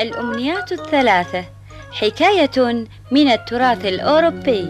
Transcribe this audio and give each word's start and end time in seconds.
الأمنيات 0.00 0.72
الثلاثة. 0.72 1.44
حكاية 1.92 2.86
من 3.10 3.28
التراث 3.28 3.86
الأوروبي. 3.86 4.66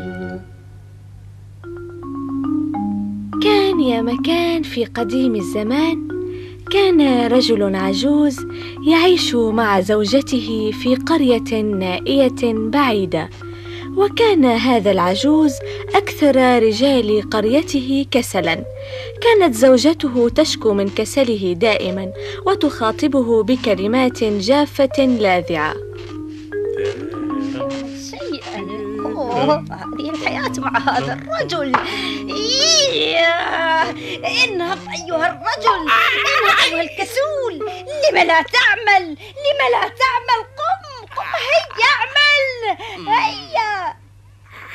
كان 3.43 3.81
يا 3.81 4.03
مكان 4.03 4.63
في 4.63 4.85
قديم 4.85 5.35
الزمان 5.35 6.09
كان 6.71 7.27
رجل 7.27 7.77
عجوز 7.77 8.47
يعيش 8.87 9.35
مع 9.35 9.81
زوجته 9.81 10.71
في 10.83 10.97
قرية 10.97 11.63
نائية 11.63 12.55
بعيدة. 12.55 13.31
وكان 13.97 14.45
هذا 14.45 14.91
العجوز 14.91 15.53
أكثر 16.17 16.63
رجال 16.63 17.31
قريته 17.31 18.07
كسلا. 18.11 18.65
كانت 19.23 19.55
زوجته 19.55 20.29
تشكو 20.29 20.73
من 20.73 20.89
كسله 20.89 21.53
دائما 21.53 22.13
وتخاطبه 22.47 23.43
بكلمات 23.43 24.25
جافة 24.25 24.99
لاذعة. 24.99 25.75
شيئا. 28.11 28.61
هذه 29.71 30.11
الحياة 30.11 30.53
مع 30.59 30.79
هذا 30.79 31.13
الرجل. 31.13 31.73
انهض 34.45 34.79
أيها 34.97 35.27
الرجل. 35.27 35.81
انهض 35.93 36.59
أيها 36.65 36.83
الكسول. 36.83 37.55
لم 38.13 38.19
لا 38.19 38.43
تعمل؟ 38.43 39.05
لم 39.47 39.61
لا 39.73 39.83
تعمل؟ 40.03 40.41
قم 40.59 41.07
قم 41.17 41.31
هيا 41.49 41.89
اعمل. 41.93 42.79
هيا. 43.09 44.06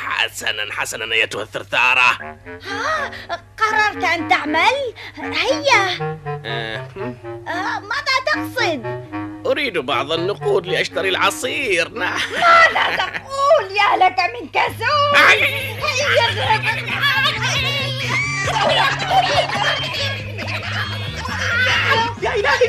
حسنا 0.10 0.74
حسنا 0.74 1.16
أيتها 1.16 1.44
الثرثارة. 1.44 2.38
ها 2.64 3.12
قررت 3.60 4.04
أن 4.04 4.28
تعمل؟ 4.28 4.94
هيا. 5.16 5.98
آه، 6.46 6.88
آه، 7.48 7.80
ماذا 7.80 8.16
تقصد؟ 8.26 9.02
أريد 9.46 9.78
بعض 9.78 10.12
النقود 10.12 10.68
لأشتري 10.68 11.10
العصير. 11.10 11.90
ماذا 11.90 12.96
تقول 12.98 13.72
يا 13.72 13.98
لك 14.06 14.20
من 14.20 14.50
كسول 14.50 15.16
هيا 15.16 15.48
يا 22.22 22.34
إلهي 22.36 22.68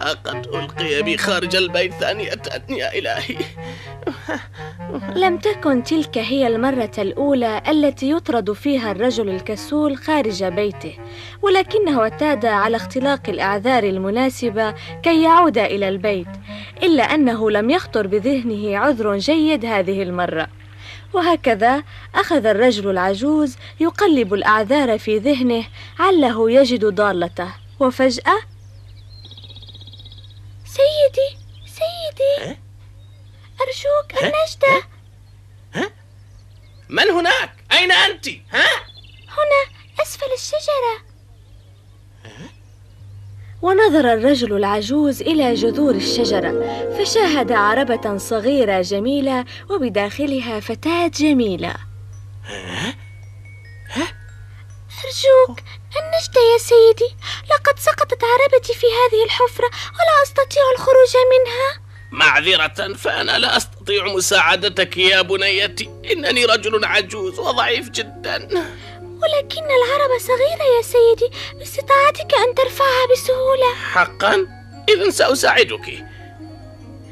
قد 0.00 0.46
ألقي 0.54 1.02
بي 1.02 1.16
خارج 1.16 1.56
البيت 1.56 1.92
ثانية 1.92 2.30
يا 2.68 2.98
إلهي 2.98 3.36
لم 5.16 5.38
تكن 5.38 5.82
تلك 5.82 6.18
هي 6.18 6.46
المرة 6.46 6.90
الأولى 6.98 7.62
التي 7.68 8.10
يطرد 8.10 8.52
فيها 8.52 8.90
الرجل 8.90 9.28
الكسول 9.28 9.96
خارج 9.96 10.44
بيته، 10.44 10.98
ولكنه 11.42 12.00
اعتاد 12.00 12.46
على 12.46 12.76
اختلاق 12.76 13.20
الأعذار 13.28 13.84
المناسبة 13.84 14.74
كي 15.02 15.22
يعود 15.22 15.58
إلى 15.58 15.88
البيت، 15.88 16.28
إلا 16.82 17.02
أنه 17.02 17.50
لم 17.50 17.70
يخطر 17.70 18.06
بذهنه 18.06 18.78
عذر 18.78 19.16
جيد 19.16 19.64
هذه 19.64 20.02
المرة. 20.02 20.46
وهكذا 21.12 21.82
أخذ 22.14 22.46
الرجل 22.46 22.90
العجوز 22.90 23.56
يقلب 23.80 24.34
الأعذار 24.34 24.98
في 24.98 25.18
ذهنه 25.18 25.64
عله 25.98 26.50
يجد 26.50 26.84
ضالته، 26.84 27.48
وفجأة 27.80 28.38
سيدي 30.76 31.30
سيدي. 31.66 32.50
ها؟ 32.50 32.56
أرجوك 33.60 34.22
ها؟ 34.22 34.28
النجدة 34.28 34.88
من 36.88 37.10
هناك؟ 37.10 37.64
أين 37.72 37.92
أنت؟ 37.92 38.28
ها؟ 38.28 38.66
هنا 39.28 39.62
أسفل 40.02 40.32
الشجرة. 40.34 41.10
ونظر 43.62 44.12
الرجل 44.12 44.56
العجوز 44.56 45.22
إلى 45.22 45.54
جذور 45.54 45.94
الشجرة 45.94 46.52
فشاهد 46.98 47.52
عربة 47.52 48.16
صغيرة 48.16 48.80
جميلة 48.80 49.44
وبداخلها 49.70 50.60
فتاة 50.60 51.08
جميلة. 51.08 51.74
أرجوك 55.04 55.58
النجدة 55.96 56.40
يا 56.52 56.58
سيدي. 56.58 57.16
لقد 57.50 57.78
سقطت 57.78 58.24
عربتي 58.24 58.74
في 58.74 58.86
هذه 58.86 59.24
الحفرة 59.24 59.66
ولا 59.66 60.22
أستطيع 60.22 60.62
الخروج 60.74 61.12
منها. 61.32 61.90
معذرة 62.10 62.94
فأنا 62.94 63.38
لا 63.38 63.56
أستطيع 63.56 64.04
مساعدتك 64.04 64.96
يا 64.96 65.22
بنيتي. 65.22 65.90
إنني 66.12 66.44
رجل 66.44 66.84
عجوز 66.84 67.38
وضعيف 67.38 67.88
جدا. 67.88 68.48
ولكن 69.22 69.64
العربة 69.64 70.18
صغيرة 70.18 70.76
يا 70.76 70.82
سيدي. 70.82 71.30
باستطاعتك 71.58 72.34
أن 72.34 72.54
ترفعها 72.54 73.06
بسهولة. 73.12 73.74
حقا؟ 73.92 74.46
إذا 74.88 75.10
سأساعدك. 75.10 76.04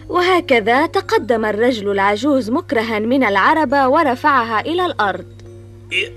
وهكذا 0.09 0.87
تقدم 0.87 1.45
الرجل 1.45 1.91
العجوز 1.91 2.51
مكرها 2.51 2.99
من 2.99 3.25
العربة 3.25 3.89
ورفعها 3.89 4.61
إلى 4.61 4.87
الأرض. 4.87 5.43
إيه، 5.93 6.13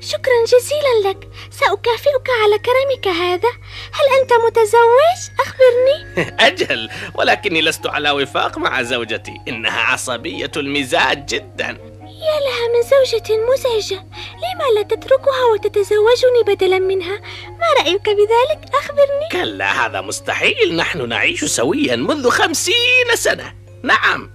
شكرا 0.00 0.44
جزيلا 0.46 1.08
لك. 1.08 1.28
سأكافئك 1.50 2.28
على 2.42 2.58
كرمك 2.58 3.08
هذا. 3.08 3.48
هل 3.92 4.20
أنت 4.20 4.32
متزوج؟ 4.32 5.20
أخبرني. 5.40 6.24
أجل 6.46 6.90
ولكني 7.14 7.62
لست 7.62 7.86
على 7.86 8.10
وفاق 8.10 8.58
مع 8.58 8.82
زوجتي. 8.82 9.34
إنها 9.48 9.80
عصبية 9.80 10.50
المزاج 10.56 11.26
جدا. 11.26 11.78
يا 12.20 12.40
لها 12.40 12.68
من 12.68 12.82
زوجة 12.82 13.52
مزعجة. 13.52 14.04
لما 14.36 14.64
لا 14.74 14.82
تتركها 14.82 15.44
وتتزوجني 15.52 16.42
بدلا 16.46 16.78
منها؟ 16.78 17.20
ما 17.48 17.66
رأيك 17.80 18.08
بذلك؟ 18.08 18.74
أخبرني. 18.74 19.28
كلا 19.32 19.86
هذا 19.86 20.00
مستحيل. 20.00 20.76
نحن 20.76 21.08
نعيش 21.08 21.44
سويا 21.44 21.96
منذ 21.96 22.30
خمسين 22.30 23.06
سنة. 23.14 23.54
نعم. 23.82 24.30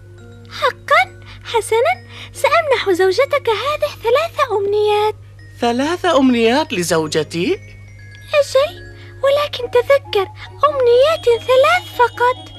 حقا؟ 0.61 1.21
حسنا. 1.43 2.05
سأمنح 2.33 2.89
زوجتك 2.89 3.49
هذه 3.49 3.91
ثلاث 4.03 4.51
أمنيات. 4.51 5.24
ثلاث 5.59 6.05
أمنيات 6.05 6.73
لزوجتي؟ 6.73 7.53
أجل 7.53 8.85
ولكن 9.23 9.71
تذكر 9.71 10.27
أمنيات 10.69 11.25
ثلاث 11.25 11.95
فقط. 11.95 12.55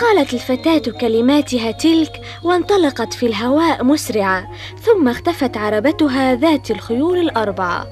قالت 0.00 0.34
الفتاة 0.34 0.92
كلماتها 1.00 1.70
تلك 1.70 2.20
وانطلقت 2.42 3.12
في 3.12 3.26
الهواء 3.26 3.84
مسرعة 3.84 4.48
ثم 4.82 5.08
اختفت 5.08 5.56
عربتها 5.56 6.34
ذات 6.34 6.70
الخيول 6.70 7.18
الأربعة. 7.18 7.86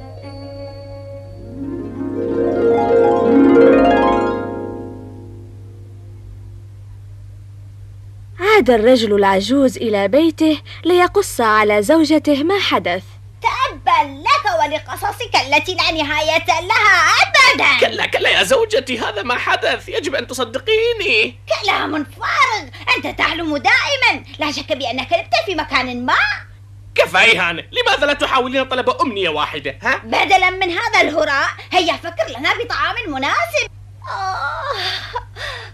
عاد 8.41 8.71
الرجل 8.71 9.15
العجوز 9.15 9.77
إلى 9.77 10.09
بيته 10.09 10.61
ليقص 10.85 11.41
على 11.41 11.83
زوجته 11.83 12.43
ما 12.43 12.59
حدث. 12.59 13.16
لك 14.03 14.45
ولقصصك 14.61 15.37
التي 15.47 15.75
لا 15.75 15.91
نهاية 15.91 16.47
لها 16.47 17.13
أبدا. 17.23 17.81
كلا 17.81 18.07
كلا 18.07 18.31
يا 18.31 18.43
زوجتي 18.43 18.99
هذا 18.99 19.23
ما 19.23 19.39
حدث. 19.39 19.89
يجب 19.89 20.15
أن 20.15 20.27
تصدقيني. 20.27 21.39
كلام 21.63 22.05
فارغ. 22.05 22.69
أنت 22.97 23.19
تحلم 23.19 23.57
دائما. 23.57 24.25
لا 24.39 24.53
شك 24.53 24.73
بأنك 24.73 25.13
لبت 25.13 25.35
في 25.47 25.55
مكان 25.55 26.07
ما. 26.07 26.15
كفايهان. 26.95 27.57
لماذا 27.57 28.07
لا 28.07 28.13
تحاولين 28.13 28.65
طلب 28.65 28.91
أمنية 28.91 29.29
واحدة؟ 29.29 29.79
ها؟ 29.83 29.97
بدلا 30.05 30.51
من 30.51 30.71
هذا 30.71 31.01
الهراء 31.01 31.49
هيا 31.73 31.97
فكر 31.97 32.39
لنا 32.39 32.55
بطعام 32.55 32.95
مناسب. 33.09 33.71
آه 34.09 34.63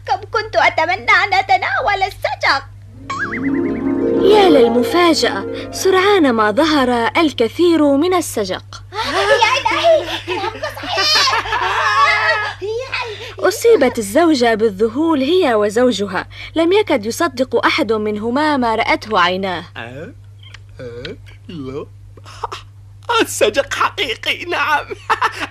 كم 0.07 0.21
كنت 0.31 0.57
أتمنى 0.57 1.11
أن 1.11 1.35
أتناول 1.35 2.03
السجق. 2.03 2.65
يا 4.23 4.49
للمفاجأة 4.49 5.71
سرعان 5.71 6.31
ما 6.31 6.51
ظهر 6.51 7.11
الكثير 7.17 7.97
من 7.97 8.15
السجق 8.15 8.83
أصيبت 13.39 13.99
الزوجة 13.99 14.55
بالذهول 14.55 15.23
هي 15.23 15.55
وزوجها 15.55 16.29
لم 16.55 16.73
يكد 16.73 17.07
يصدق 17.07 17.67
أحد 17.67 17.93
منهما 17.93 18.57
ما 18.57 18.75
رأته 18.75 19.21
عيناه؟ 19.21 19.65
لا 21.49 21.87
السجق 23.23 23.75
حقيقي 23.75 24.45
نعم 24.45 24.87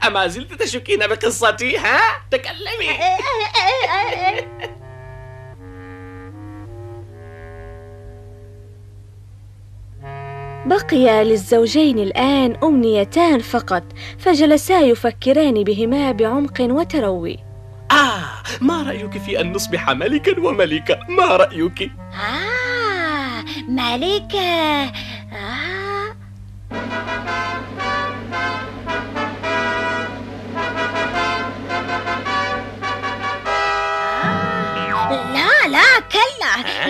أما 0.08 0.28
زلت 0.28 0.54
تشكين 0.54 1.00
بقصتي 1.00 1.78
ها؟ 1.78 2.00
تكلمي 2.32 3.00
بقي 10.66 11.24
للزوجين 11.24 12.00
الآن 12.00 12.56
أمنيتان 12.64 13.40
فقط 13.40 13.84
فجلسا 14.20 14.80
يفكران 14.80 15.64
بهما 15.64 16.12
بعمق 16.12 16.62
وتروي. 16.62 17.40
آه 17.92 18.24
ما 18.62 18.84
رأيك 18.84 19.18
في 19.18 19.42
أن 19.42 19.52
نصبح 19.52 19.90
ملكا 19.90 20.40
وملكة 20.40 21.00
ما 21.10 21.26
رأيك؟ 21.36 21.82
آه 21.82 23.44
ملكة. 23.68 24.92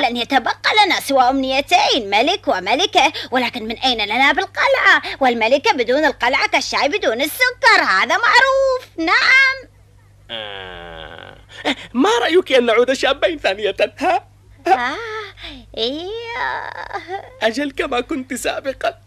لن 0.01 0.17
يتبقى 0.17 0.71
لنا 0.85 0.99
سوى 0.99 1.29
أمنيتين 1.29 2.09
ملك 2.09 2.47
وملكة. 2.47 3.13
ولكن 3.31 3.63
من 3.63 3.77
أين 3.77 4.05
لنا 4.05 4.31
بالقلعة؟ 4.31 5.01
والملكة 5.19 5.71
بدون 5.73 6.05
القلعة 6.05 6.47
كالشاي 6.47 6.89
بدون 6.89 7.21
السكر. 7.21 7.81
هذا 7.89 8.17
معروف. 8.17 8.87
نعم. 8.97 9.69
آه. 10.31 11.37
ما 11.93 12.09
رأيك 12.21 12.51
أن 12.51 12.65
نعود 12.65 12.93
شابين 12.93 13.37
ثانية؟ 13.37 13.75
ها؟ 13.99 14.27
آه. 14.67 14.95
إيه. 15.77 16.09
أجل 17.41 17.71
كما 17.71 18.01
كنت 18.01 18.33
سابقا. 18.33 19.01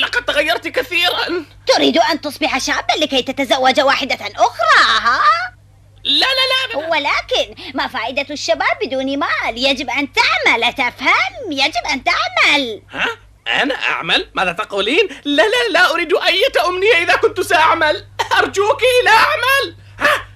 لقد 0.00 0.24
تغيرت 0.24 0.68
كثيرا 0.68 1.44
تريد 1.66 1.98
أن 1.98 2.20
تصبح 2.20 2.58
شابا 2.58 2.92
لكي 2.98 3.22
تتزوج 3.22 3.80
واحدة 3.80 4.18
أخرى 4.36 5.00
ها؟ 5.00 5.20
لا 6.04 6.26
لا 6.26 6.78
لا 6.78 6.88
ولكن 6.88 7.54
ما 7.74 7.86
فائدة 7.86 8.26
الشباب 8.30 8.78
بدون 8.84 9.18
مال 9.18 9.58
يجب 9.58 9.90
أن 9.90 10.08
تعمل 10.12 10.72
تفهم 10.72 11.52
يجب 11.52 11.86
أن 11.92 12.04
تعمل 12.04 12.82
ها؟ 12.90 13.06
أنا 13.62 13.74
أعمل؟ 13.74 14.26
ماذا 14.34 14.52
تقولين؟ 14.52 15.08
لا 15.24 15.42
لا 15.42 15.68
لا 15.72 15.90
أريد 15.90 16.12
أي 16.12 16.42
أمنية 16.68 16.94
إذا 17.02 17.16
كنت 17.16 17.40
سأعمل 17.40 18.04
أرجوك 18.38 18.80
لا 19.04 19.10
أعمل 19.10 19.76
ها؟ 19.98 20.26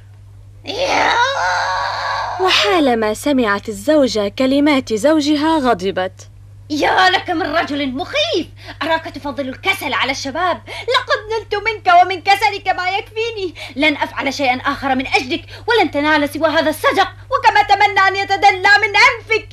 وحالما 2.40 3.14
سمعت 3.14 3.68
الزوجة 3.68 4.28
كلمات 4.38 4.94
زوجها 4.94 5.58
غضبت 5.58 6.28
يا 6.70 7.10
لك 7.10 7.30
من 7.30 7.42
رجل 7.42 7.88
مخيف. 7.88 8.46
أراك 8.82 9.04
تفضل 9.04 9.48
الكسل 9.48 9.92
على 9.92 10.12
الشباب؟ 10.12 10.62
لقد 10.68 11.18
نلت 11.32 11.54
منك 11.54 11.94
ومن 12.02 12.22
كسلك 12.22 12.68
ما 12.68 12.90
يكفيني. 12.90 13.54
لن 13.76 13.96
أفعل 13.96 14.34
شيئا 14.34 14.56
آخر 14.56 14.94
من 14.94 15.06
أجلك 15.06 15.44
ولن 15.66 15.90
تنال 15.90 16.28
سوى 16.28 16.48
هذا 16.48 16.70
السجق 16.70 17.08
وكما 17.30 17.62
تمنى 17.62 18.00
أن 18.08 18.16
يتدلى 18.16 18.70
من 18.82 18.92
أنفك. 18.96 19.48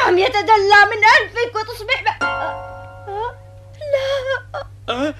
نعم 0.00 0.18
يتدلى 0.18 0.80
من 0.90 1.02
أنفك 1.20 1.56
وتصبح 1.56 2.02
ب... 2.02 2.22
آه، 2.22 3.34
لا. 3.92 4.64
أه؟ 4.88 5.14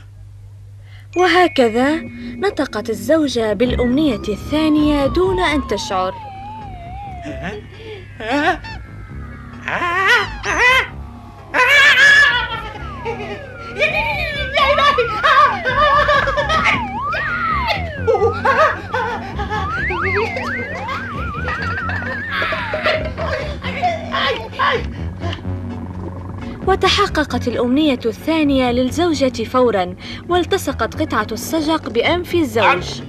وهكذا 1.17 2.01
نطقت 2.37 2.91
الزوجة 2.91 3.53
بالأمنية 3.53 4.23
الثانية 4.29 5.07
دون 5.07 5.41
أن 5.41 5.69
تشعر. 5.69 6.15
وتحققت 26.67 27.49
الأمنية 27.49 27.99
الثانية 28.07 28.73
للزوجة 28.73 29.45
فورا 29.45 29.95
والتصقت 30.29 31.03
قطعة 31.03 31.27
السجق 31.33 31.91
بأنف 31.91 32.35
الزوج. 32.35 33.03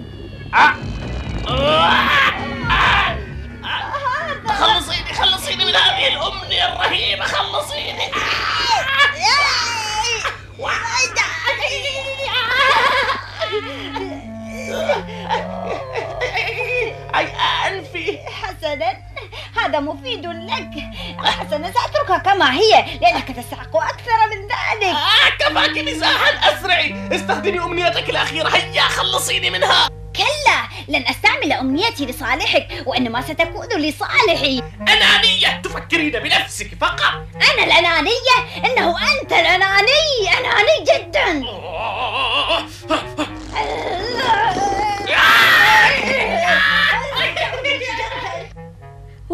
هذا 19.71 19.79
مفيد 19.79 20.25
لك. 20.25 20.83
حسنا 21.17 21.71
سأتركها 21.71 22.17
كما 22.17 22.53
هي 22.53 22.85
لأنك 23.01 23.31
تستحق 23.31 23.75
أكثر 23.77 24.19
من 24.31 24.41
ذلك. 24.41 24.95
آه 24.95 25.29
كفاك 25.39 25.77
مزاحا 25.77 26.53
أسرعي. 26.53 26.95
استخدمي 27.15 27.59
أمنيتك 27.59 28.09
الأخيرة. 28.09 28.49
هيا 28.49 28.81
خلصيني 28.81 29.49
منها. 29.49 29.89
كلا 30.15 30.97
لن 30.97 31.07
أستعمل 31.07 31.51
أمنيتي 31.51 32.05
لصالحك 32.05 32.67
وإنما 32.85 33.21
ستكون 33.21 33.67
لصالحي. 33.77 34.61
أنانية. 34.81 35.61
تفكرين 35.63 36.19
بنفسك 36.19 36.71
فقط. 36.81 37.13
أنا 37.35 37.63
الأنانية؟ 37.63 38.37
إنه 38.65 38.95
أنت 39.13 39.33
الأناني. 39.33 40.29
أناني 40.39 40.83
جدا. 40.83 41.43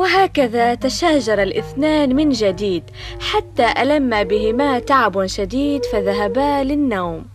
وهكذا 0.07 0.75
تشاجر 0.75 1.43
الاثنان 1.43 2.15
من 2.15 2.29
جديد 2.29 2.83
حتى 3.19 3.73
ألم 3.81 4.23
بهما 4.23 4.79
تعب 4.79 5.25
شديد 5.25 5.85
فذهبا 5.85 6.63
للنوم 6.63 7.25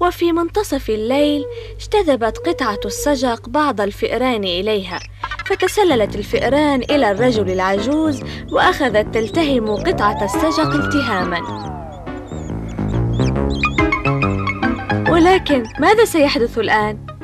وفي 0.00 0.32
منتصف 0.32 0.90
الليل 0.90 1.44
اجتذبت 1.76 2.38
قطعة 2.38 2.80
السجق 2.84 3.48
بعض 3.48 3.80
الفئران 3.80 4.44
إليها 4.44 5.00
فتسللت 5.46 6.16
الفئران 6.16 6.82
إلى 6.82 7.10
الرجل 7.10 7.50
العجوز 7.50 8.22
وأخذت 8.52 9.14
تلتهم 9.14 9.76
قطعة 9.76 10.24
السجق 10.24 10.70
التهاما 10.74 11.40
ولكن 15.10 15.64
ماذا 15.80 16.04
سيحدث 16.04 16.58
الآن؟ 16.58 17.15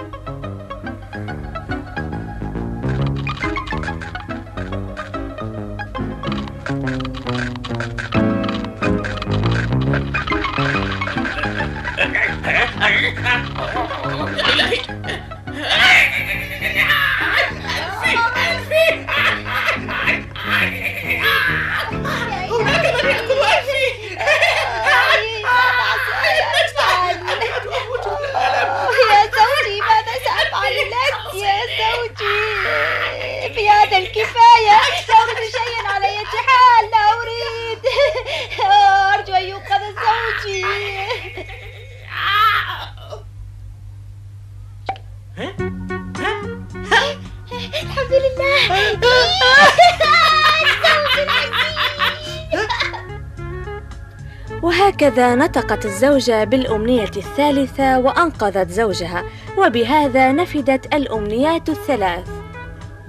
وهكذا 55.03 55.35
نطقت 55.35 55.85
الزوجة 55.85 56.45
بالأمنية 56.45 57.11
الثالثة 57.17 57.99
وأنقذت 57.99 58.71
زوجها 58.71 59.25
وبهذا 59.59 60.33
نفدت 60.33 60.95
الأمنيات 60.95 61.69
الثلاث. 61.69 62.29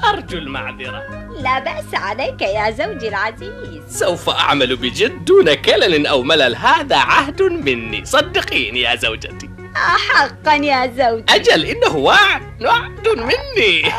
أرجو 0.09 0.37
المعذرة. 0.37 1.03
لا 1.41 1.59
بأس 1.59 1.93
عليك 1.93 2.41
يا 2.41 2.71
زوجي 2.71 3.07
العزيز. 3.07 3.83
سوف 3.87 4.29
أعمل 4.29 4.75
بجد 4.75 5.25
دون 5.25 5.53
كلل 5.53 6.07
أو 6.07 6.23
ملل. 6.23 6.55
هذا 6.55 6.97
عهد 6.97 7.41
مني. 7.41 8.05
صدقيني 8.05 8.81
يا 8.81 8.95
زوجتي. 8.95 9.49
حقا 9.75 10.53
يا 10.53 10.87
زوجي. 10.87 11.25
أجل 11.29 11.65
إنه 11.65 11.95
وعد. 11.95 12.63
وعد 12.63 13.07
مني. 13.07 13.85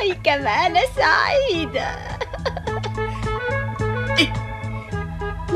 أي 0.00 0.14
كم 0.24 0.46
أنا 0.46 0.80
سعيدة. 0.96 2.16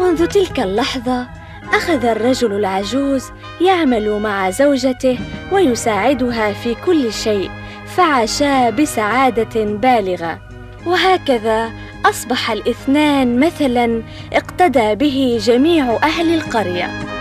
منذ 0.00 0.26
تلك 0.26 0.60
اللحظة 0.60 1.26
أخذ 1.72 2.04
الرجل 2.04 2.52
العجوز 2.52 3.24
يعمل 3.60 4.18
مع 4.18 4.50
زوجته 4.50 5.18
ويساعدها 5.52 6.52
في 6.52 6.74
كل 6.74 7.12
شيء 7.12 7.50
فعاشا 7.86 8.70
بسعادة 8.70 9.64
بالغة. 9.64 10.40
وهكذا 10.86 11.70
أصبح 12.06 12.50
الاثنان 12.50 13.40
مثلا 13.40 14.02
اقتدى 14.32 14.94
به 14.94 15.38
جميع 15.42 15.96
أهل 16.02 16.34
القرية. 16.34 17.19